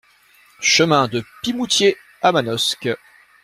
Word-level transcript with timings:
Chemin 0.63 1.07
de 1.07 1.23
Pimoutier 1.43 1.95
à 2.23 2.31
Manosque 2.31 2.89